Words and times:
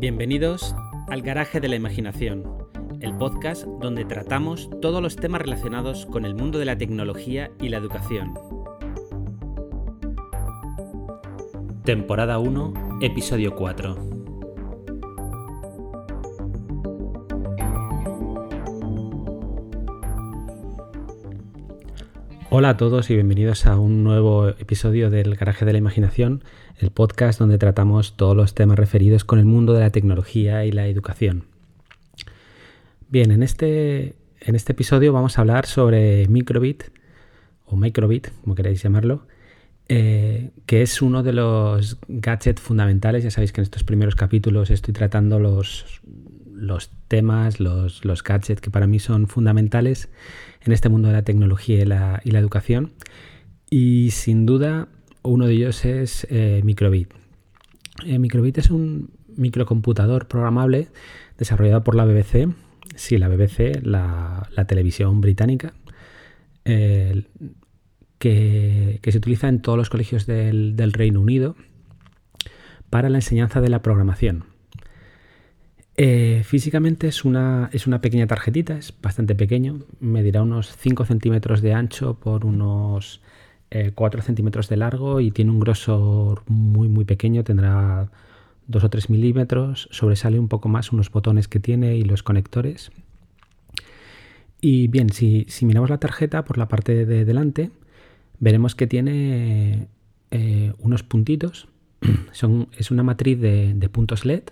Bienvenidos 0.00 0.76
al 1.08 1.22
Garaje 1.22 1.58
de 1.58 1.66
la 1.66 1.74
Imaginación, 1.74 2.44
el 3.00 3.16
podcast 3.16 3.64
donde 3.64 4.04
tratamos 4.04 4.70
todos 4.80 5.02
los 5.02 5.16
temas 5.16 5.42
relacionados 5.42 6.06
con 6.06 6.24
el 6.24 6.36
mundo 6.36 6.60
de 6.60 6.66
la 6.66 6.78
tecnología 6.78 7.50
y 7.60 7.68
la 7.68 7.78
educación. 7.78 8.32
Temporada 11.82 12.38
1, 12.38 13.00
episodio 13.00 13.56
4. 13.56 14.17
Hola 22.50 22.70
a 22.70 22.76
todos 22.78 23.10
y 23.10 23.14
bienvenidos 23.14 23.66
a 23.66 23.78
un 23.78 24.02
nuevo 24.02 24.48
episodio 24.48 25.10
del 25.10 25.34
Garaje 25.34 25.66
de 25.66 25.72
la 25.72 25.78
Imaginación, 25.78 26.42
el 26.78 26.90
podcast 26.90 27.38
donde 27.38 27.58
tratamos 27.58 28.16
todos 28.16 28.34
los 28.34 28.54
temas 28.54 28.78
referidos 28.78 29.22
con 29.22 29.38
el 29.38 29.44
mundo 29.44 29.74
de 29.74 29.80
la 29.80 29.90
tecnología 29.90 30.64
y 30.64 30.72
la 30.72 30.86
educación. 30.86 31.44
Bien, 33.10 33.32
en 33.32 33.42
este, 33.42 34.14
en 34.40 34.54
este 34.54 34.72
episodio 34.72 35.12
vamos 35.12 35.36
a 35.36 35.42
hablar 35.42 35.66
sobre 35.66 36.26
Microbit, 36.28 36.84
o 37.66 37.76
Microbit, 37.76 38.28
como 38.40 38.54
queráis 38.54 38.82
llamarlo, 38.82 39.26
eh, 39.90 40.50
que 40.64 40.80
es 40.80 41.02
uno 41.02 41.22
de 41.22 41.34
los 41.34 41.98
gadgets 42.08 42.62
fundamentales. 42.62 43.24
Ya 43.24 43.30
sabéis 43.30 43.52
que 43.52 43.60
en 43.60 43.64
estos 43.64 43.84
primeros 43.84 44.14
capítulos 44.14 44.70
estoy 44.70 44.94
tratando 44.94 45.38
los, 45.38 46.00
los 46.58 46.90
temas, 47.08 47.60
los, 47.60 48.04
los 48.04 48.22
gadgets 48.22 48.60
que 48.60 48.70
para 48.70 48.86
mí 48.86 48.98
son 48.98 49.28
fundamentales 49.28 50.08
en 50.62 50.72
este 50.72 50.88
mundo 50.88 51.08
de 51.08 51.14
la 51.14 51.22
tecnología 51.22 51.82
y 51.82 51.84
la, 51.84 52.20
educación. 52.24 52.92
Y 53.70 54.10
sin 54.10 54.46
duda, 54.46 54.88
uno 55.22 55.46
de 55.46 55.54
ellos 55.54 55.84
es 55.84 56.26
eh, 56.30 56.60
Microbit. 56.64 57.12
Eh, 58.04 58.18
Microbit 58.18 58.58
es 58.58 58.70
un 58.70 59.10
microcomputador 59.36 60.26
programable 60.26 60.88
desarrollado 61.38 61.84
por 61.84 61.94
la 61.94 62.04
BBC. 62.04 62.48
Sí, 62.96 63.18
la 63.18 63.28
BBC, 63.28 63.80
la, 63.82 64.48
televisión 64.66 65.20
británica, 65.20 65.74
que, 68.18 69.00
se 69.02 69.18
utiliza 69.18 69.48
en 69.48 69.62
todos 69.62 69.78
los 69.78 69.90
colegios 69.90 70.26
del, 70.26 70.74
del 70.74 70.92
Reino 70.92 71.20
Unido 71.20 71.54
para 72.90 73.08
la 73.08 73.18
enseñanza 73.18 73.60
de 73.60 73.68
la 73.68 73.82
programación. 73.82 74.44
Eh, 76.00 76.42
físicamente 76.44 77.08
es 77.08 77.24
una, 77.24 77.70
es 77.72 77.88
una 77.88 78.00
pequeña 78.00 78.28
tarjetita, 78.28 78.78
es 78.78 78.94
bastante 79.02 79.34
pequeño, 79.34 79.80
medirá 79.98 80.42
unos 80.42 80.76
5 80.76 81.04
centímetros 81.04 81.60
de 81.60 81.72
ancho 81.74 82.14
por 82.14 82.44
unos 82.44 83.20
4 83.96 84.20
eh, 84.20 84.22
centímetros 84.22 84.68
de 84.68 84.76
largo 84.76 85.18
y 85.18 85.32
tiene 85.32 85.50
un 85.50 85.58
grosor 85.58 86.44
muy 86.46 86.88
muy 86.88 87.04
pequeño, 87.04 87.42
tendrá 87.42 88.12
2 88.68 88.84
o 88.84 88.90
3 88.90 89.10
milímetros, 89.10 89.88
sobresale 89.90 90.38
un 90.38 90.46
poco 90.46 90.68
más 90.68 90.92
unos 90.92 91.10
botones 91.10 91.48
que 91.48 91.58
tiene 91.58 91.96
y 91.96 92.04
los 92.04 92.22
conectores. 92.22 92.92
Y 94.60 94.86
bien, 94.86 95.10
si, 95.10 95.46
miramos 95.62 95.90
la 95.90 95.98
tarjeta 95.98 96.44
por 96.44 96.58
la 96.58 96.68
parte 96.68 97.06
de 97.06 97.24
delante, 97.24 97.72
veremos 98.38 98.76
que 98.76 98.86
tiene 98.86 99.88
eh, 100.30 100.72
unos 100.78 101.02
puntitos, 101.02 101.66
Son, 102.32 102.68
es 102.78 102.92
una 102.92 103.02
matriz 103.02 103.40
de, 103.40 103.74
de 103.74 103.88
puntos 103.88 104.24
LED 104.24 104.44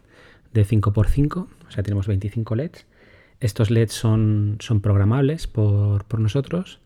de 0.56 0.66
5x5, 0.66 1.36
o 1.36 1.70
sea, 1.70 1.82
tenemos 1.82 2.06
25 2.06 2.54
LEDs. 2.56 2.86
Estos 3.40 3.70
LEDs 3.70 3.92
son, 3.92 4.56
son 4.60 4.80
programables 4.80 5.46
por, 5.46 6.18
nosotros. 6.18 6.80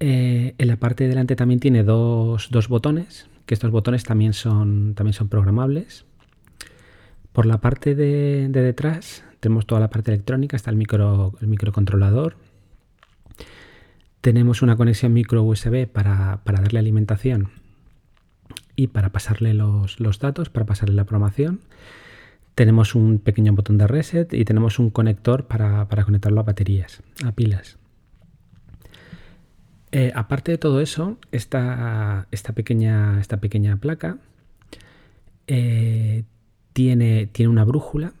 Eh, 0.00 0.54
en 0.58 0.68
la 0.68 0.76
parte 0.76 1.04
de 1.04 1.10
delante 1.10 1.36
también 1.36 1.60
tiene 1.60 1.84
dos, 1.84 2.50
botones, 2.68 3.28
que 3.46 3.54
estos 3.54 3.70
botones 3.70 4.04
también 4.04 4.32
son, 4.32 4.94
también 4.94 5.14
son 5.14 5.28
programables. 5.28 6.04
Por 7.32 7.46
la 7.46 7.60
parte 7.60 7.94
de, 7.94 8.48
detrás 8.48 9.24
tenemos 9.40 9.66
toda 9.66 9.80
la 9.80 9.88
parte 9.88 10.10
electrónica, 10.10 10.56
está 10.56 10.70
el, 10.70 10.76
micro, 10.76 11.34
el 11.40 11.46
microcontrolador. 11.46 12.36
Tenemos 14.20 14.62
una 14.62 14.76
conexión 14.76 15.12
micro 15.12 15.44
USB 15.44 15.86
para, 15.86 16.40
darle 16.44 16.80
alimentación 16.80 17.50
y 18.74 18.88
para 18.88 19.10
pasarle 19.10 19.54
los, 19.54 20.00
los 20.00 20.18
datos, 20.18 20.50
para 20.50 20.66
pasarle 20.66 20.96
la 20.96 21.04
programación. 21.04 21.60
Tenemos 22.56 22.94
un 22.94 23.18
pequeño 23.18 23.52
botón 23.52 23.76
de 23.76 23.86
reset 23.86 24.32
y 24.32 24.46
tenemos 24.46 24.78
un 24.78 24.88
conector 24.88 25.44
para, 25.44 25.86
conectarlo 25.86 26.40
a 26.40 26.42
baterías, 26.42 27.02
a 27.22 27.32
pilas. 27.32 27.76
Eh, 29.92 30.10
aparte 30.14 30.52
de 30.52 30.58
todo 30.58 30.80
eso, 30.80 31.18
esta, 31.32 32.26
esta, 32.30 32.54
pequeña, 32.54 33.20
esta 33.20 33.42
pequeña, 33.42 33.76
placa 33.76 34.16
eh, 35.46 36.24
tiene, 36.72 37.26
tiene, 37.26 37.50
una 37.50 37.62
brújula, 37.66 38.14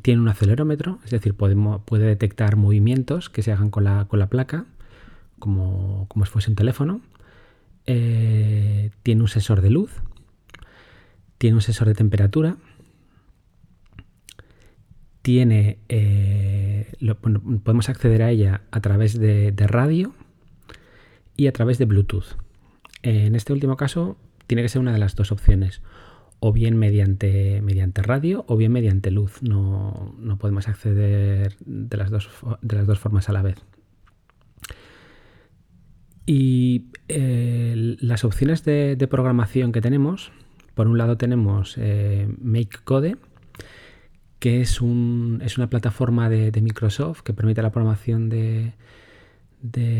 tiene 0.00 0.22
un 0.22 0.28
acelerómetro, 0.28 0.98
es 1.04 1.10
decir, 1.10 1.34
podemos, 1.34 1.82
puede 1.84 2.06
detectar 2.06 2.56
movimientos 2.56 3.28
que 3.28 3.42
se 3.42 3.52
hagan 3.52 3.68
con 3.68 3.84
la, 3.84 4.06
placa, 4.30 4.64
como, 5.38 6.06
como, 6.08 6.24
si 6.24 6.32
fuese 6.32 6.48
un 6.48 6.56
teléfono. 6.56 7.02
Eh, 7.84 8.90
tiene 9.02 9.20
un 9.20 9.28
sensor 9.28 9.60
de 9.60 9.68
luz, 9.68 9.92
tiene 11.36 11.56
un 11.56 11.62
sensor 11.62 11.88
de 11.88 11.94
temperatura 11.94 12.56
tiene, 15.26 15.80
eh, 15.88 16.86
podemos 17.64 17.88
acceder 17.88 18.22
a 18.22 18.30
ella 18.30 18.60
a 18.70 18.80
través 18.80 19.18
de, 19.18 19.52
radio 19.66 20.14
y 21.36 21.48
a 21.48 21.52
través 21.52 21.78
de 21.78 21.84
Bluetooth. 21.84 22.36
En 23.02 23.34
este 23.34 23.52
último 23.52 23.76
caso, 23.76 24.16
tiene 24.46 24.62
que 24.62 24.68
ser 24.68 24.80
una 24.80 24.92
de 24.92 25.00
las 25.00 25.16
dos 25.16 25.32
opciones, 25.32 25.82
o 26.38 26.52
bien 26.52 26.76
mediante, 26.76 27.60
mediante 27.60 28.02
radio 28.02 28.44
o 28.46 28.56
bien 28.56 28.70
mediante 28.70 29.10
luz. 29.10 29.42
No, 29.42 30.14
podemos 30.38 30.68
acceder 30.68 31.56
de 31.58 31.96
las, 31.96 32.10
dos, 32.10 32.30
de 32.62 32.76
las 32.76 32.86
dos 32.86 33.00
formas 33.00 33.28
a 33.28 33.32
la 33.32 33.42
vez. 33.42 33.56
Y 36.24 36.84
eh, 37.08 37.96
las 37.98 38.22
opciones 38.22 38.62
de, 38.64 39.08
programación 39.10 39.72
que 39.72 39.80
tenemos, 39.80 40.30
por 40.76 40.86
un 40.86 40.98
lado 40.98 41.16
tenemos 41.16 41.74
eh, 41.78 42.32
MakeCode, 42.40 43.16
que 44.38 44.60
es, 44.60 44.80
un, 44.80 45.40
es 45.44 45.58
una 45.58 45.68
plataforma 45.68 46.28
de, 46.28 46.60
Microsoft 46.60 47.22
que 47.22 47.32
permite 47.32 47.62
la 47.62 47.70
programación 47.70 48.28
de, 48.28 48.72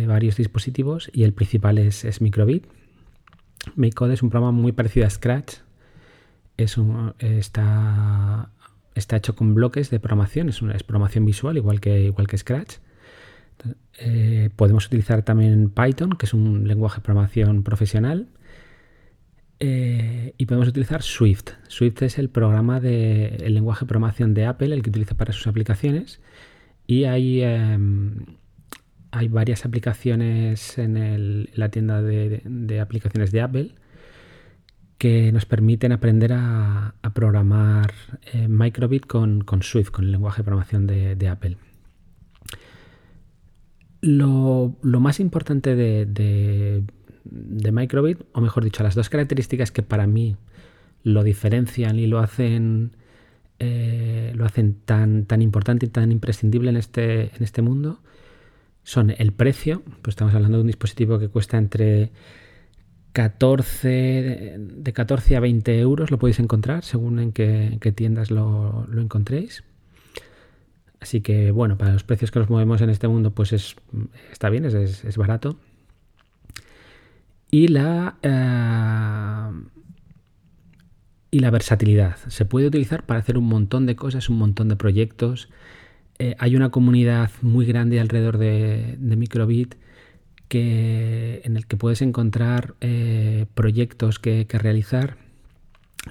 varios 0.06 0.36
dispositivos 0.36 1.10
y 1.12 1.24
el 1.24 1.32
principal 1.32 1.78
es, 1.78 2.20
Microbit. 2.20 2.66
MakeCode 3.74 4.14
es 4.14 4.22
un 4.22 4.30
programa 4.30 4.52
muy 4.52 4.72
parecido 4.72 5.06
a 5.06 5.10
Scratch. 5.10 5.56
Es 6.56 6.76
está, 7.18 8.50
está 8.94 9.16
hecho 9.16 9.34
con 9.34 9.54
bloques 9.54 9.90
de 9.90 10.00
programación, 10.00 10.48
es, 10.48 10.62
una, 10.62 10.74
es 10.74 10.82
programación 10.82 11.24
visual 11.24 11.56
igual 11.56 11.80
que, 11.80 12.02
igual 12.02 12.26
que 12.26 12.38
Scratch. 12.38 12.76
Eh, 13.98 14.50
podemos 14.56 14.86
utilizar 14.86 15.22
también 15.22 15.70
Python, 15.70 16.10
que 16.10 16.26
es 16.26 16.34
un 16.34 16.68
lenguaje 16.68 16.96
de 16.96 17.02
programación 17.02 17.62
profesional. 17.62 18.28
Eh, 19.58 20.34
y 20.36 20.46
podemos 20.46 20.68
utilizar 20.68 21.02
Swift. 21.02 21.52
Swift 21.68 22.02
es 22.02 22.18
el 22.18 22.28
programa 22.28 22.80
de 22.80 23.36
el 23.36 23.54
lenguaje 23.54 23.84
de 23.84 23.88
programación 23.88 24.34
de 24.34 24.44
Apple, 24.44 24.74
el 24.74 24.82
que 24.82 24.90
utiliza 24.90 25.16
para 25.16 25.32
sus 25.32 25.46
aplicaciones. 25.46 26.20
Y 26.86 27.04
hay, 27.04 27.42
em, 27.42 28.26
hay 29.10 29.28
varias 29.28 29.64
aplicaciones 29.64 30.78
en, 30.78 31.48
la 31.54 31.70
tienda 31.70 32.02
de, 32.02 32.80
aplicaciones 32.80 33.32
de 33.32 33.40
Apple 33.40 33.74
que 34.98 35.32
nos 35.32 35.46
permiten 35.46 35.92
aprender 35.92 36.32
a, 36.32 36.94
programar 37.14 37.92
eh, 38.32 38.48
Microbit 38.48 39.06
con, 39.06 39.44
Swift, 39.62 39.90
con 39.90 40.04
el 40.04 40.12
lenguaje 40.12 40.38
de 40.38 40.44
programación 40.44 40.86
de, 40.86 41.28
Apple. 41.28 41.56
Lo, 44.02 44.76
más 44.82 45.20
importante 45.20 45.74
de 45.74 46.84
Microbit, 47.30 48.22
o 48.32 48.40
mejor 48.40 48.64
dicho, 48.64 48.82
las 48.82 48.94
dos 48.94 49.08
características 49.08 49.70
que 49.72 49.82
para 49.82 50.06
mí 50.06 50.36
lo 51.02 51.22
diferencian 51.22 51.98
y 51.98 52.06
lo 52.06 52.18
hacen, 52.18 52.96
eh, 53.58 54.32
lo 54.34 54.44
hacen 54.44 54.74
tan, 54.84 55.24
tan 55.26 55.42
importante 55.42 55.86
y 55.86 55.88
tan 55.88 56.10
imprescindible 56.10 56.70
en 56.70 56.76
este, 56.76 57.30
en 57.36 57.42
este 57.42 57.62
mundo, 57.62 58.00
son 58.82 59.14
el 59.16 59.32
precio, 59.32 59.82
pues 60.02 60.12
estamos 60.12 60.34
hablando 60.34 60.58
de 60.58 60.62
un 60.62 60.66
dispositivo 60.66 61.18
que 61.18 61.28
cuesta 61.28 61.58
entre 61.58 62.12
14, 63.12 64.56
de 64.58 64.92
14 64.92 65.36
a 65.36 65.40
20 65.40 65.78
euros, 65.78 66.10
lo 66.10 66.18
podéis 66.18 66.38
encontrar 66.38 66.84
según 66.84 67.18
en 67.18 67.32
qué, 67.32 67.92
tiendas 67.94 68.30
lo, 68.30 68.86
encontréis. 68.96 69.64
Así 71.00 71.20
que 71.20 71.50
bueno, 71.50 71.78
para 71.78 71.92
los 71.92 72.04
precios 72.04 72.30
que 72.30 72.38
nos 72.38 72.50
movemos 72.50 72.80
en 72.80 72.90
este 72.90 73.06
mundo, 73.06 73.32
pues 73.32 73.52
es, 73.52 73.76
está 74.32 74.50
bien, 74.50 74.64
es, 74.64 75.04
es 75.04 75.16
barato 75.16 75.56
y 77.50 77.68
la, 77.68 78.16
eh, 78.22 79.66
y 81.30 81.38
la 81.40 81.50
versatilidad. 81.50 82.16
Se 82.28 82.44
puede 82.44 82.66
utilizar 82.66 83.04
para 83.06 83.20
hacer 83.20 83.38
un 83.38 83.44
montón 83.44 83.86
de 83.86 83.96
cosas, 83.96 84.28
un 84.28 84.38
montón 84.38 84.68
de 84.68 84.76
proyectos. 84.76 85.48
Eh, 86.18 86.34
hay 86.38 86.56
una 86.56 86.70
comunidad 86.70 87.30
muy 87.42 87.66
grande 87.66 88.00
alrededor 88.00 88.38
de, 88.38 88.96
Microbit 88.98 89.74
que, 90.48 91.42
en 91.44 91.56
el 91.56 91.66
que 91.66 91.76
puedes 91.76 92.02
encontrar 92.02 92.74
eh, 92.80 93.46
proyectos 93.54 94.18
que, 94.18 94.46
realizar 94.50 95.18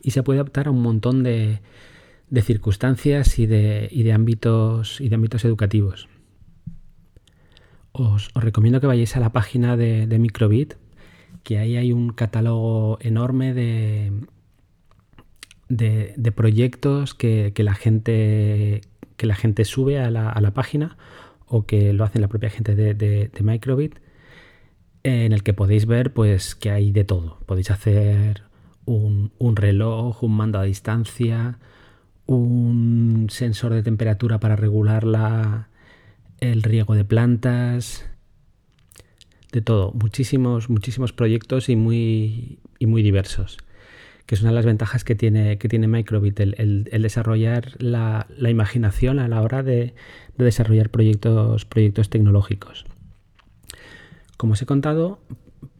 y 0.03 0.11
se 0.11 0.23
puede 0.23 0.39
adaptar 0.39 0.67
a 0.67 0.71
un 0.71 0.81
montón 0.81 1.23
de, 1.23 1.61
de 2.29 2.41
circunstancias 2.41 3.39
y 3.39 3.45
de, 3.45 3.87
y 3.91 4.03
de, 4.03 4.13
ámbitos, 4.13 4.99
y 5.01 5.09
de 5.09 5.15
ámbitos 5.15 5.45
educativos. 5.45 6.09
Os, 7.97 8.29
recomiendo 8.33 8.81
que 8.81 8.87
vayáis 8.87 9.15
a 9.15 9.21
la 9.21 9.31
página 9.31 9.77
de, 9.77 10.19
Microbit, 10.19 10.73
que 11.45 11.59
ahí 11.59 11.77
hay 11.77 11.93
un 11.93 12.09
catálogo 12.09 12.97
enorme 13.01 13.53
de, 13.53 14.11
de, 15.69 16.31
proyectos 16.31 17.13
que, 17.13 17.53
la 17.59 17.75
gente, 17.75 18.81
que 19.15 19.27
la 19.27 19.35
gente 19.35 19.63
sube 19.63 19.99
a 19.99 20.09
la, 20.09 20.27
a 20.31 20.41
la, 20.41 20.55
página 20.55 20.97
o 21.45 21.67
que 21.67 21.93
lo 21.93 22.03
hacen 22.03 22.23
la 22.23 22.29
propia 22.29 22.49
gente 22.49 22.73
de, 22.75 23.29
Microbit, 23.39 23.99
en 25.03 25.33
el 25.33 25.43
que 25.43 25.53
podéis 25.53 25.85
ver 25.85 26.13
pues 26.13 26.55
que 26.55 26.71
hay 26.71 26.91
de 26.91 27.03
todo. 27.03 27.37
Podéis 27.45 27.69
hacer 27.69 28.41
un, 28.85 29.31
un 29.37 29.55
reloj, 29.55 30.23
un 30.23 30.35
mando 30.35 30.57
a 30.57 30.63
distancia, 30.63 31.59
un 32.25 33.27
sensor 33.29 33.71
de 33.71 33.83
temperatura 33.83 34.39
para 34.39 34.55
regular 34.55 35.03
la, 35.03 35.69
el 36.39 36.63
riego 36.63 36.95
de 36.95 37.05
plantas, 37.05 38.03
de 39.55 39.61
todo, 39.61 39.93
muchísimos, 39.93 40.69
muchísimos 40.69 41.13
proyectos 41.13 41.69
y 41.69 41.77
muy, 41.77 42.59
y 42.77 42.87
muy 42.87 43.01
diversos, 43.03 43.57
que 44.25 44.35
es 44.35 44.41
una 44.41 44.49
de 44.49 44.55
las 44.55 44.65
ventajas 44.65 45.05
que 45.05 45.15
tiene, 45.15 45.57
que 45.57 45.69
tiene 45.69 45.87
Microbit, 45.87 46.37
el, 46.41 46.89
desarrollar 46.91 47.71
la, 47.79 48.27
imaginación 48.37 49.17
a 49.17 49.29
la 49.29 49.41
hora 49.41 49.63
de, 49.63 49.93
desarrollar 50.37 50.89
proyectos, 50.89 51.63
proyectos 51.63 52.09
tecnológicos. 52.09 52.85
Como 54.35 54.53
os 54.53 54.61
he 54.61 54.65
contado, 54.65 55.19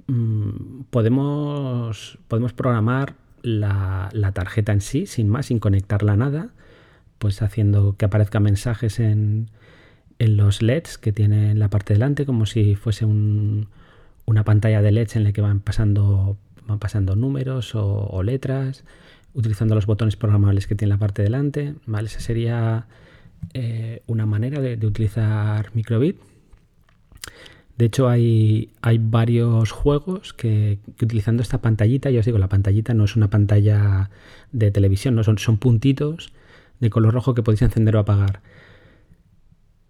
mm, 0.07 0.83
podemos, 0.89 2.17
podemos 2.29 2.53
programar 2.53 3.15
la, 3.41 4.09
la, 4.13 4.31
tarjeta 4.31 4.71
en 4.71 4.79
sí, 4.79 5.05
sin 5.05 5.27
más, 5.27 5.47
sin 5.47 5.59
conectarla 5.59 6.13
a 6.13 6.15
nada, 6.17 6.49
pues 7.19 7.41
haciendo 7.41 7.97
que 7.97 8.05
aparezcan 8.05 8.43
mensajes 8.43 9.01
en, 9.01 9.49
en 10.19 10.37
los 10.37 10.61
LEDs 10.61 10.97
que 10.97 11.11
tiene 11.11 11.51
en 11.51 11.59
la 11.59 11.69
parte 11.69 11.93
delante, 11.93 12.25
como 12.25 12.45
si 12.45 12.75
fuese 12.75 13.05
una 13.05 14.43
pantalla 14.43 14.81
de 14.81 14.91
LEDs 14.91 15.15
en 15.15 15.23
la 15.23 15.31
que 15.31 15.41
van 15.41 15.59
pasando, 15.59 16.37
van 16.67 16.79
pasando 16.79 17.15
números 17.15 17.73
o, 17.75 18.23
letras, 18.23 18.83
utilizando 19.33 19.75
los 19.75 19.85
botones 19.85 20.15
programables 20.15 20.67
que 20.67 20.75
tiene 20.75 20.93
la 20.93 20.99
parte 20.99 21.21
delante. 21.23 21.75
¿vale? 21.85 22.07
Esa 22.07 22.19
sería 22.19 22.87
eh, 23.53 24.01
una 24.07 24.25
manera 24.25 24.61
de, 24.61 24.85
utilizar 24.85 25.71
Microbit. 25.73 26.17
De 27.77 27.85
hecho, 27.85 28.07
hay, 28.07 28.69
hay 28.81 28.99
varios 28.99 29.71
juegos 29.71 30.33
que, 30.33 30.79
utilizando 31.01 31.43
esta 31.43 31.57
pantallita, 31.61 32.09
ya 32.09 32.21
os 32.21 32.25
digo, 32.25 32.37
la 32.37 32.47
pantallita 32.47 32.93
no 32.93 33.03
es 33.03 33.17
una 33.17 33.29
pantalla 33.29 34.09
de 34.53 34.71
televisión, 34.71 35.15
no 35.15 35.25
son, 35.25 35.37
son 35.39 35.57
puntitos 35.57 36.31
de 36.79 36.89
color 36.89 37.13
rojo 37.13 37.33
que 37.33 37.43
podéis 37.43 37.63
encender 37.63 37.97
o 37.97 37.99
apagar 37.99 38.39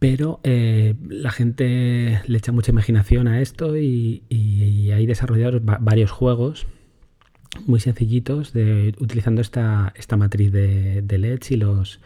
pero 0.07 0.39
eh, 0.43 0.93
la 1.09 1.31
gente 1.31 2.21
le 2.27 2.37
echa 2.37 2.51
mucha 2.51 2.71
imaginación 2.71 3.27
a 3.27 3.41
esto 3.41 3.75
y, 3.75 4.21
hay 4.93 5.07
desarrollados 5.07 5.63
varios 5.63 6.11
juegos 6.11 6.67
muy 7.65 7.79
sencillitos 7.79 8.53
de, 8.53 8.93
utilizando 8.99 9.41
esta, 9.41 9.93
esta 9.95 10.15
matriz 10.15 10.51
de, 10.51 11.03
LEDs 11.09 11.49
y 11.49 11.55
los, 11.55 12.01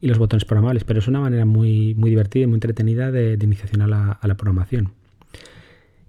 y 0.00 0.06
los 0.06 0.18
botones 0.18 0.44
programables, 0.44 0.84
pero 0.84 1.00
es 1.00 1.08
una 1.08 1.18
manera 1.18 1.44
muy, 1.44 1.96
muy 1.96 2.08
divertida 2.08 2.44
y 2.44 2.46
muy 2.46 2.54
entretenida 2.54 3.10
de, 3.10 3.36
iniciación 3.42 3.82
a 3.82 3.88
la, 3.88 4.34
programación. 4.36 4.92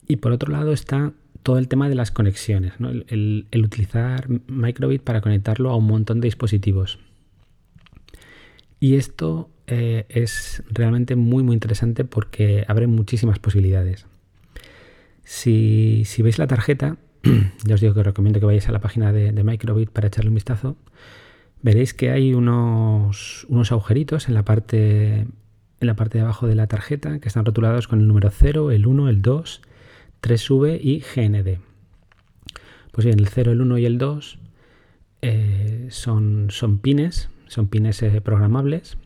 Y 0.07 0.17
por 0.17 0.31
otro 0.31 0.51
lado 0.51 0.73
está 0.73 1.11
todo 1.41 1.57
el 1.57 1.67
tema 1.67 1.89
de 1.89 1.95
las 1.95 2.11
conexiones, 2.11 2.73
el, 3.07 3.47
el, 3.49 3.65
utilizar 3.65 4.27
Microbit 4.45 5.01
para 5.01 5.21
conectarlo 5.21 5.71
a 5.71 5.75
un 5.75 5.87
montón 5.87 6.21
de 6.21 6.27
dispositivos. 6.27 6.99
Y 8.79 8.95
esto 8.95 9.49
eh, 9.67 10.05
es 10.09 10.63
realmente 10.69 11.15
muy 11.15 11.43
muy 11.43 11.53
interesante 11.53 12.05
porque 12.05 12.65
abre 12.67 12.87
muchísimas 12.87 13.39
posibilidades. 13.39 14.05
Si, 15.23 16.05
veis 16.19 16.37
la 16.37 16.47
tarjeta, 16.47 16.97
ya 17.65 17.75
os 17.75 17.81
digo 17.81 17.93
que 17.93 18.01
os 18.01 18.05
recomiendo 18.05 18.39
que 18.39 18.45
vayáis 18.45 18.69
a 18.69 18.71
la 18.71 18.79
página 18.79 19.11
de, 19.11 19.43
Microbit 19.43 19.89
para 19.89 20.07
echarle 20.07 20.29
un 20.29 20.35
vistazo, 20.35 20.77
veréis 21.63 21.95
que 21.95 22.11
hay 22.11 22.33
unos, 22.33 23.45
unos 23.49 23.71
agujeritos 23.71 24.27
en 24.27 24.35
la, 24.35 24.45
parte, 24.45 25.21
en 25.21 25.87
la 25.87 25.95
parte 25.95 26.19
de 26.19 26.23
abajo 26.23 26.47
de 26.47 26.53
la 26.53 26.67
tarjeta 26.67 27.19
que 27.19 27.27
están 27.27 27.43
rotulados 27.43 27.87
con 27.87 27.99
el 28.01 28.07
número 28.07 28.29
0, 28.29 28.71
el 28.71 28.85
1, 28.85 29.09
el 29.09 29.21
2, 29.23 29.61
3V 30.21 30.79
y 30.79 30.99
GND. 30.99 31.59
Pues 32.91 33.05
bien, 33.05 33.19
el 33.19 33.27
0, 33.27 33.51
el 33.51 33.61
1 33.61 33.77
y 33.79 33.85
el 33.85 33.97
2 33.97 34.39
eh, 35.23 35.87
son, 35.89 36.47
son 36.51 36.77
pines, 36.77 37.29
son 37.47 37.67
pines 37.67 38.01
eh, 38.03 38.21
programables 38.21 38.97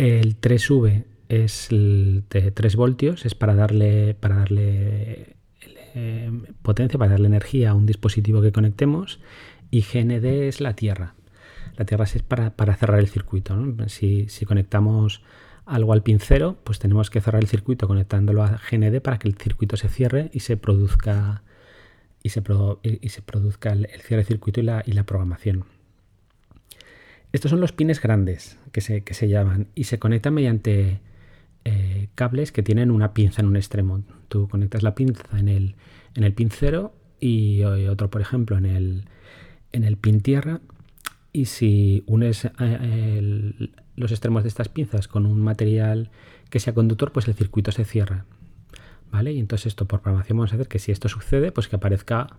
el 0.00 0.40
3V 0.40 1.04
es 1.28 1.68
de 1.70 2.52
3 2.54 2.76
voltios, 2.76 3.26
es 3.26 3.34
para 3.34 3.54
darle, 3.54 4.14
para 4.14 4.36
darle 4.36 5.36
eh, 5.94 6.32
potencia, 6.62 6.98
para 6.98 7.10
darle 7.10 7.26
energía 7.26 7.70
a 7.70 7.74
un 7.74 7.84
dispositivo 7.84 8.40
que 8.40 8.50
conectemos. 8.50 9.20
Y 9.70 9.82
GND 9.82 10.24
es 10.48 10.62
la 10.62 10.74
tierra. 10.74 11.16
La 11.76 11.84
tierra 11.84 12.04
es 12.04 12.22
para, 12.22 12.76
cerrar 12.76 12.98
el 12.98 13.08
circuito. 13.08 13.54
Si, 13.88 14.26
conectamos 14.46 15.22
algo 15.66 15.92
al 15.92 16.02
pin 16.02 16.18
cero, 16.18 16.56
pues 16.64 16.78
tenemos 16.78 17.10
que 17.10 17.20
cerrar 17.20 17.42
el 17.42 17.48
circuito 17.48 17.86
conectándolo 17.86 18.42
a 18.42 18.58
GND 18.70 19.02
para 19.02 19.18
que 19.18 19.28
el 19.28 19.34
circuito 19.34 19.76
se 19.76 19.90
cierre 19.90 20.30
y 20.32 20.40
se 20.40 20.56
produzca 20.56 21.42
y 22.22 22.30
se, 22.30 22.42
y 22.82 23.08
se 23.10 23.20
produzca 23.20 23.72
el, 23.72 23.86
cierre 24.00 24.22
de 24.22 24.28
circuito 24.28 24.60
y 24.60 24.62
la, 24.62 24.82
y 24.86 24.92
la 24.92 25.04
programación. 25.04 25.66
Estos 27.32 27.50
son 27.50 27.60
los 27.60 27.72
pines 27.72 28.00
grandes 28.00 28.58
que 28.72 28.80
se, 28.80 29.02
que 29.02 29.14
se 29.14 29.28
llaman 29.28 29.68
y 29.74 29.84
se 29.84 29.98
conectan 29.98 30.34
mediante 30.34 31.00
eh, 31.64 32.08
cables 32.14 32.52
que 32.52 32.62
tienen 32.62 32.90
una 32.90 33.12
pinza 33.12 33.42
en 33.42 33.48
un 33.48 33.56
extremo. 33.56 34.02
Tú 34.28 34.48
conectas 34.48 34.82
la 34.82 34.94
pinza 34.94 35.38
en 35.38 35.48
el, 35.48 35.74
en 36.14 36.24
el 36.24 36.32
pin 36.32 36.50
0 36.50 36.92
y 37.20 37.62
otro, 37.62 38.10
por 38.10 38.20
ejemplo, 38.20 38.56
en 38.56 38.66
el, 38.66 39.04
en 39.72 39.84
el 39.84 39.96
pin 39.96 40.20
tierra. 40.20 40.60
Y 41.32 41.44
si 41.44 42.02
unes 42.06 42.50
eh, 42.58 43.70
los 43.94 44.10
extremos 44.10 44.42
de 44.42 44.48
estas 44.48 44.68
pinzas 44.68 45.06
con 45.06 45.26
un 45.26 45.40
material 45.40 46.10
que 46.48 46.58
sea 46.58 46.74
conductor, 46.74 47.12
pues 47.12 47.28
el 47.28 47.34
circuito 47.34 47.70
se 47.70 47.84
cierra. 47.84 48.24
¿Vale? 49.12 49.32
Y 49.32 49.38
entonces 49.38 49.66
esto 49.66 49.86
por 49.86 50.00
programación 50.00 50.38
vamos 50.38 50.52
a 50.52 50.54
hacer 50.54 50.68
que 50.68 50.78
si 50.78 50.92
esto 50.92 51.08
sucede, 51.08 51.52
pues 51.52 51.68
que 51.68 51.76
aparezca 51.76 52.38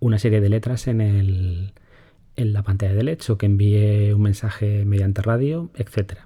una 0.00 0.18
serie 0.18 0.40
de 0.40 0.48
letras 0.48 0.88
en 0.88 1.00
el, 1.00 1.72
en 2.36 2.52
la 2.52 2.62
pantalla 2.62 2.94
de 2.94 3.02
LED 3.02 3.20
o 3.28 3.38
que 3.38 3.46
envíe 3.46 4.12
un 4.12 4.22
mensaje 4.22 4.84
mediante 4.84 5.22
radio, 5.22 5.70
etc. 5.76 6.18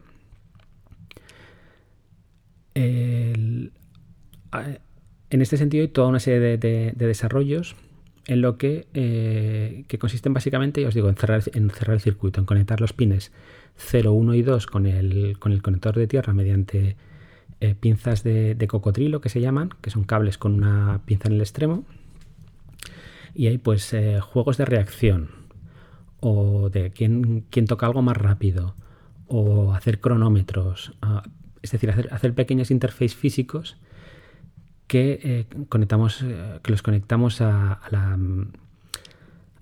en 5.30 5.42
este 5.42 5.56
sentido 5.56 5.82
hay 5.82 5.88
toda 5.88 6.08
una 6.08 6.20
serie 6.20 6.58
de, 6.58 6.92
desarrollos 6.96 7.76
en 8.26 8.42
lo 8.42 8.58
que, 8.58 8.86
eh, 8.94 9.84
que, 9.88 9.98
consisten 9.98 10.34
básicamente, 10.34 10.86
os 10.86 10.94
digo, 10.94 11.08
en 11.08 11.16
cerrar, 11.16 11.42
el 11.54 12.00
circuito, 12.00 12.40
en 12.40 12.46
conectar 12.46 12.80
los 12.80 12.92
pines 12.92 13.32
0, 13.76 14.12
1 14.12 14.34
y 14.34 14.42
2 14.42 14.66
con 14.66 14.86
el, 14.86 15.38
con 15.38 15.52
el 15.52 15.62
conector 15.62 15.96
de 15.96 16.06
tierra 16.06 16.32
mediante 16.32 16.96
eh, 17.60 17.74
pinzas 17.78 18.22
de, 18.22 18.54
de, 18.54 19.20
que 19.22 19.28
se 19.28 19.40
llaman, 19.40 19.70
que 19.80 19.90
son 19.90 20.04
cables 20.04 20.38
con 20.38 20.54
una 20.54 21.00
pinza 21.04 21.28
en 21.28 21.34
el 21.34 21.40
extremo. 21.40 21.84
Y 23.34 23.46
hay 23.46 23.58
pues 23.58 23.92
eh, 23.92 24.20
juegos 24.20 24.56
de 24.56 24.64
reacción, 24.64 25.30
o 26.20 26.68
de 26.70 26.90
quién, 26.90 27.44
toca 27.66 27.86
algo 27.86 28.02
más 28.02 28.16
rápido, 28.16 28.74
o 29.26 29.72
hacer 29.72 30.00
cronómetros, 30.00 30.92
es 31.62 31.70
decir, 31.70 31.90
hacer, 31.90 32.34
pequeños 32.34 32.70
interfaces 32.70 33.14
físicos 33.14 33.76
que, 34.86 35.20
eh, 35.22 35.46
conectamos, 35.68 36.22
eh, 36.22 36.58
que 36.62 36.70
los 36.70 36.82
conectamos 36.82 37.40
a, 37.40 37.80
la, 37.90 38.18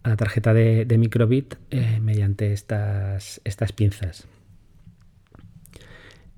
a 0.02 0.08
la, 0.08 0.16
tarjeta 0.16 0.54
de, 0.54 0.98
microbit 0.98 1.54
eh, 1.70 2.00
mediante 2.00 2.52
estas, 2.52 3.40
estas 3.44 3.72
pinzas. 3.72 4.26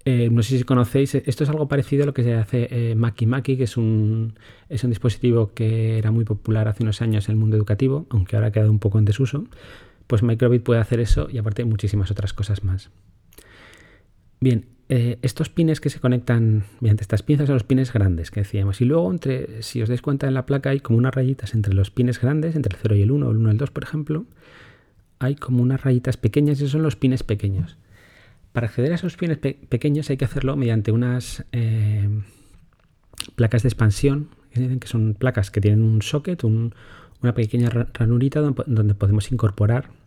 no 0.05 0.43
sé 0.43 0.59
si 0.59 0.65
conocéis, 0.65 1.15
esto 1.15 1.45
es 1.45 1.51
algo 1.51 1.69
parecido 1.69 2.03
a 2.03 2.07
lo 2.07 2.15
que 2.15 2.25
se 2.25 2.35
hace 2.35 2.95
Maki 2.97 3.27
Maki, 3.27 3.57
que 3.57 3.65
es 3.65 3.77
un, 3.77 4.35
es 4.69 4.83
un 4.83 4.91
dispositivo 4.91 5.53
que 5.55 5.99
era 5.99 6.11
muy 6.11 6.25
popular 6.25 6.67
hace 6.67 6.83
unos 6.83 7.01
años 7.01 7.29
en 7.29 7.35
el 7.35 7.39
mundo 7.39 7.57
educativo, 7.57 8.07
aunque 8.11 8.35
ahora 8.35 8.49
ha 8.49 8.53
quedado 8.53 8.73
un 8.73 8.81
poco 8.81 8.99
en 8.99 9.05
desuso 9.05 9.47
pues 10.11 10.25
Microbit 10.25 10.65
puede 10.65 10.81
hacer 10.81 10.99
eso 10.99 11.29
y 11.31 11.39
aparte 11.39 11.65
muchísimas 11.65 12.11
otras 12.11 12.33
cosas 12.33 12.65
más. 12.65 12.91
Bien, 14.41 14.67
eh, 14.89 15.21
estos 15.23 15.51
pines 15.51 15.81
que 15.81 15.89
se 15.89 16.01
conectan 16.01 16.65
mediante 16.81 17.03
estas 17.03 17.23
pinzas 17.23 17.47
son 17.47 17.55
los 17.55 17.63
pines 17.63 17.93
grandes 17.93 18.33
que 18.33 18.41
decíamos. 18.41 18.81
Y 18.81 18.87
luego, 18.87 19.09
entre, 19.09 19.63
si 19.63 19.81
os 19.81 19.89
dais 19.89 20.03
cuenta 20.03 20.27
en 20.27 20.35
la 20.35 20.47
placa, 20.47 20.71
hay 20.71 20.81
como 20.81 20.99
unas 20.99 21.15
rayitas 21.15 21.55
entre 21.55 21.75
los 21.75 21.93
pines 21.93 22.21
grandes, 22.21 22.57
entre 22.57 22.75
el 22.75 22.81
0 22.83 22.97
y 22.97 23.03
el 23.03 23.13
1, 23.13 23.25
o 23.25 23.31
el 23.31 23.37
1 23.37 23.51
y 23.51 23.53
el 23.53 23.59
2, 23.59 23.71
por 23.71 23.85
ejemplo. 23.85 24.27
Hay 25.21 25.37
como 25.37 25.63
unas 25.63 25.85
rayitas 25.85 26.17
pequeñas 26.17 26.59
y 26.59 26.65
esos 26.65 26.73
son 26.73 26.83
los 26.83 26.97
pines 26.97 27.23
pequeños. 27.23 27.77
Para 28.51 28.67
acceder 28.67 28.91
a 28.91 28.97
esos 28.97 29.17
pines 29.17 29.39
pequeños 29.39 30.11
hay 30.11 30.17
que 30.17 30.25
hacerlo 30.25 30.57
mediante 30.57 30.91
unas 30.91 31.45
eh, 31.53 32.09
placas 33.37 33.63
de 33.63 33.69
expansión, 33.69 34.31
que 34.53 34.89
son 34.89 35.15
placas 35.15 35.53
que 35.53 35.61
tienen 35.61 35.85
un 35.85 36.03
socket, 36.03 36.43
una 36.43 37.35
pequeña 37.35 37.71
ranurita 37.71 38.41
donde 38.41 38.95
podemos 38.97 39.31
incorporar 39.31 40.00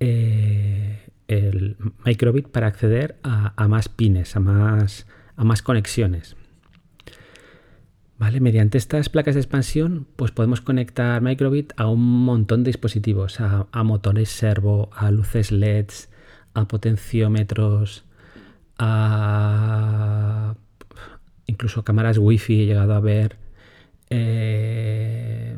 eh, 0.00 1.10
el 1.28 1.76
microbit 2.04 2.48
para 2.48 2.66
acceder 2.66 3.18
a, 3.22 3.68
más 3.68 3.88
pines, 3.88 4.36
a 4.36 4.40
más, 4.40 5.06
a 5.36 5.44
más 5.44 5.62
conexiones. 5.62 6.36
¿Vale? 8.18 8.40
Mediante 8.40 8.78
estas 8.78 9.08
placas 9.08 9.34
de 9.34 9.40
expansión, 9.40 10.06
pues 10.16 10.32
podemos 10.32 10.60
conectar 10.60 11.22
microbit 11.22 11.72
a 11.76 11.86
un 11.88 12.24
montón 12.24 12.64
de 12.64 12.70
dispositivos, 12.70 13.40
a, 13.40 13.68
motores 13.84 14.28
servo, 14.28 14.90
a 14.92 15.12
luces 15.12 15.52
LEDs, 15.52 16.10
a 16.54 16.66
potenciómetros, 16.66 18.04
a 18.78 20.56
incluso 21.46 21.84
cámaras 21.84 22.18
wifi 22.18 22.62
he 22.62 22.66
llegado 22.66 22.94
a 22.94 23.00
ver 23.00 23.36
eh, 24.10 25.56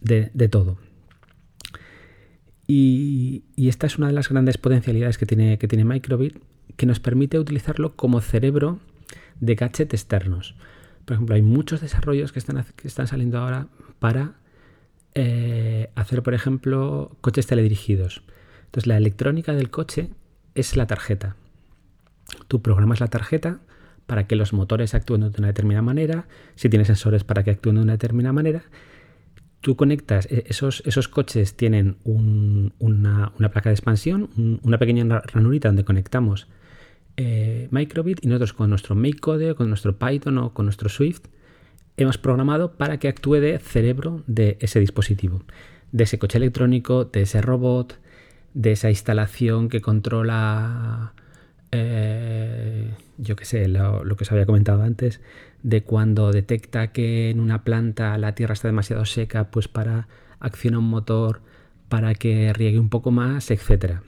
de, 0.00 0.48
todo. 0.48 0.78
Y, 2.70 3.44
esta 3.56 3.86
es 3.86 3.96
una 3.96 4.08
de 4.08 4.12
las 4.12 4.28
grandes 4.28 4.58
potencialidades 4.58 5.16
que 5.16 5.24
tiene, 5.24 5.58
que 5.58 5.66
tiene 5.66 5.84
Microbit, 5.84 6.38
que 6.76 6.84
nos 6.84 7.00
permite 7.00 7.38
utilizarlo 7.38 7.96
como 7.96 8.20
cerebro 8.20 8.78
de 9.40 9.54
gadgets 9.54 9.94
externos. 9.94 10.54
Por 11.06 11.14
ejemplo, 11.14 11.34
hay 11.34 11.42
muchos 11.42 11.80
desarrollos 11.80 12.30
que 12.30 12.38
están, 12.38 12.62
que 12.76 12.86
están 12.86 13.06
saliendo 13.06 13.38
ahora 13.38 13.68
para 13.98 14.34
eh, 15.14 15.90
hacer, 15.94 16.22
por 16.22 16.34
ejemplo, 16.34 17.16
coches 17.22 17.46
teledirigidos. 17.46 18.22
Entonces, 18.66 18.86
la 18.86 18.98
electrónica 18.98 19.54
del 19.54 19.70
coche 19.70 20.10
es 20.54 20.76
la 20.76 20.86
tarjeta. 20.86 21.36
Tú 22.48 22.60
programas 22.60 23.00
la 23.00 23.06
tarjeta 23.06 23.60
para 24.06 24.26
que 24.26 24.36
los 24.36 24.52
motores 24.52 24.94
actúen 24.94 25.22
de 25.22 25.38
una 25.38 25.48
determinada 25.48 25.82
manera, 25.82 26.28
si 26.54 26.68
tienes 26.68 26.88
sensores 26.88 27.24
para 27.24 27.44
que 27.44 27.50
actúen 27.50 27.76
de 27.76 27.82
una 27.82 27.92
determinada 27.92 28.34
manera. 28.34 28.62
Tú 29.60 29.76
conectas, 29.76 30.26
e-, 30.30 30.44
esos, 30.46 30.82
esos 30.86 31.08
coches 31.08 31.56
tienen 31.56 31.96
una, 32.04 33.32
placa 33.52 33.70
de 33.70 33.74
expansión, 33.74 34.60
una 34.62 34.78
pequeña 34.78 35.20
ranurita 35.20 35.68
donde 35.68 35.84
conectamos 35.84 36.48
eh, 37.16 37.66
Microbit 37.72 38.24
y 38.24 38.28
nosotros 38.28 38.52
con 38.52 38.70
nuestro 38.70 38.94
MakeCode 38.94 39.56
con 39.56 39.68
nuestro 39.68 39.98
Python 39.98 40.38
o 40.38 40.54
con 40.54 40.66
nuestro 40.66 40.88
Swift 40.88 41.22
hemos 41.96 42.16
programado 42.16 42.76
para 42.76 42.98
que 42.98 43.08
actúe 43.08 43.40
de 43.40 43.58
cerebro 43.58 44.22
de 44.28 44.56
ese 44.60 44.78
dispositivo, 44.78 45.42
de 45.90 46.04
ese 46.04 46.20
coche 46.20 46.38
electrónico, 46.38 47.04
de 47.06 47.22
ese 47.22 47.42
robot, 47.42 47.98
de 48.54 48.72
esa 48.72 48.88
instalación 48.88 49.68
que 49.68 49.80
controla, 49.80 51.12
eh, 51.72 52.94
yo 53.18 53.36
qué 53.36 53.44
sé, 53.44 53.68
lo, 53.68 54.04
lo, 54.04 54.16
que 54.16 54.24
os 54.24 54.32
había 54.32 54.46
comentado 54.46 54.82
antes, 54.82 55.20
de 55.62 55.82
cuando 55.82 56.32
detecta 56.32 56.92
que 56.92 57.30
en 57.30 57.40
una 57.40 57.64
planta 57.64 58.16
la 58.18 58.34
tierra 58.34 58.54
está 58.54 58.68
demasiado 58.68 59.04
seca, 59.04 59.50
pues 59.50 59.68
para 59.68 60.08
accionar 60.40 60.78
un 60.78 60.88
motor 60.88 61.42
para 61.88 62.14
que 62.14 62.52
riegue 62.52 62.78
un 62.78 62.88
poco 62.88 63.10
más, 63.10 63.50
etcétera. 63.50 64.02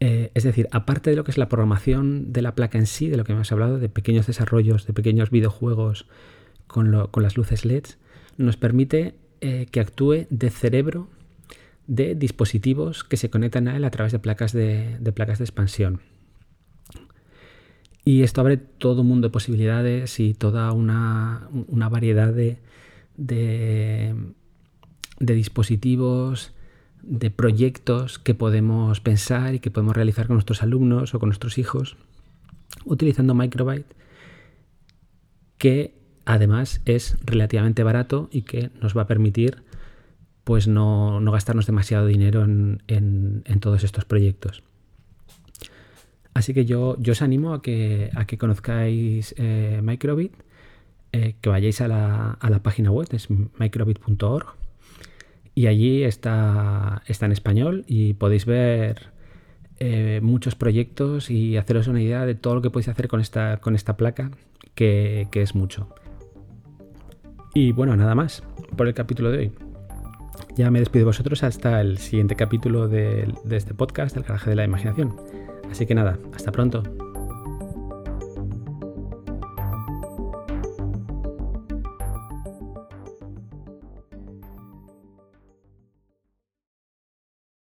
Eh, 0.00 0.30
es 0.34 0.44
decir, 0.44 0.66
aparte 0.72 1.10
de 1.10 1.16
lo 1.16 1.24
que 1.24 1.30
es 1.30 1.38
la 1.38 1.48
programación 1.48 2.32
de 2.32 2.40
la 2.40 2.54
placa 2.54 2.78
en 2.78 2.86
sí, 2.86 3.08
de 3.08 3.18
lo 3.18 3.24
que 3.24 3.32
hemos 3.32 3.52
hablado, 3.52 3.78
de 3.78 3.90
pequeños 3.90 4.26
desarrollos, 4.26 4.86
de 4.86 4.94
pequeños 4.94 5.30
videojuegos 5.30 6.06
con, 6.66 6.90
las 6.90 7.36
luces 7.36 7.66
LEDs, 7.66 7.98
nos 8.38 8.56
permite 8.56 9.14
eh, 9.42 9.66
que 9.70 9.80
actúe 9.80 10.26
de 10.30 10.50
cerebro 10.50 11.08
de 11.90 12.14
dispositivos 12.14 13.02
que 13.02 13.16
se 13.16 13.30
conectan 13.30 13.66
a 13.66 13.76
él 13.76 13.84
a 13.84 13.90
través 13.90 14.12
de 14.12 14.20
placas 14.20 14.52
de, 14.52 14.96
placas 15.12 15.38
de 15.38 15.44
expansión. 15.44 16.00
Y 18.04 18.22
esto 18.22 18.40
abre 18.40 18.58
todo 18.58 19.02
un 19.02 19.08
mundo 19.08 19.26
de 19.26 19.32
posibilidades 19.32 20.20
y 20.20 20.32
toda 20.34 20.70
una, 20.70 21.48
variedad 21.90 22.32
de, 22.32 22.58
de 23.16 24.14
dispositivos 25.18 26.52
de 27.02 27.30
proyectos 27.32 28.20
que 28.20 28.34
podemos 28.34 29.00
pensar 29.00 29.54
y 29.54 29.58
que 29.58 29.72
podemos 29.72 29.96
realizar 29.96 30.28
con 30.28 30.36
nuestros 30.36 30.62
alumnos 30.62 31.12
o 31.12 31.18
con 31.18 31.30
nuestros 31.30 31.58
hijos 31.58 31.96
utilizando 32.84 33.34
Microbyte, 33.34 33.96
que 35.58 35.98
además 36.24 36.82
es 36.84 37.16
relativamente 37.24 37.82
barato 37.82 38.28
y 38.30 38.42
que 38.42 38.70
nos 38.80 38.96
va 38.96 39.02
a 39.02 39.06
permitir 39.08 39.64
pues 40.44 40.68
no, 40.68 41.20
gastarnos 41.30 41.66
demasiado 41.66 42.06
dinero 42.06 42.44
en, 42.44 43.42
todos 43.60 43.84
estos 43.84 44.04
proyectos. 44.04 44.62
Así 46.32 46.54
que 46.54 46.64
yo, 46.64 46.96
yo 46.98 47.12
os 47.12 47.22
animo 47.22 47.54
a 47.54 47.62
que, 47.62 48.10
a 48.14 48.24
que 48.24 48.38
conozcáis 48.38 49.34
eh, 49.36 49.80
Microbit, 49.82 50.32
eh, 51.12 51.34
que 51.40 51.50
vayáis 51.50 51.80
a 51.80 51.88
la, 51.88 52.32
a 52.32 52.50
la 52.50 52.62
página 52.62 52.90
web, 52.90 53.08
es 53.12 53.28
microbit.org 53.30 54.60
y 55.54 55.66
allí 55.66 56.04
está, 56.04 57.02
está 57.06 57.26
en 57.26 57.32
español 57.32 57.84
y 57.86 58.14
podéis 58.14 58.46
ver 58.46 59.10
eh, 59.78 60.20
muchos 60.22 60.54
proyectos 60.54 61.30
y 61.30 61.56
haceros 61.56 61.88
una 61.88 62.00
idea 62.00 62.26
de 62.26 62.34
todo 62.34 62.54
lo 62.54 62.62
que 62.62 62.70
podéis 62.70 62.88
hacer 62.88 63.08
con 63.08 63.20
esta, 63.20 63.58
con 63.58 63.74
esta 63.74 63.96
placa, 63.96 64.30
que, 64.74 65.28
es 65.32 65.54
mucho. 65.54 65.88
Y 67.54 67.72
bueno, 67.72 67.96
nada 67.96 68.14
más 68.14 68.42
por 68.76 68.86
el 68.88 68.94
capítulo 68.94 69.30
de 69.30 69.38
hoy. 69.38 69.52
Ya 70.56 70.70
me 70.70 70.80
despido 70.80 71.02
de 71.02 71.06
vosotros 71.06 71.42
hasta 71.42 71.80
el 71.80 71.98
siguiente 71.98 72.36
capítulo 72.36 72.88
de, 72.88 73.32
este 73.50 73.74
podcast, 73.74 74.14
del 74.14 74.24
garaje 74.24 74.50
de 74.50 74.56
la 74.56 74.64
imaginación. 74.64 75.16
Así 75.70 75.86
que 75.86 75.94
nada, 75.94 76.18
hasta 76.34 76.52
pronto. 76.52 76.82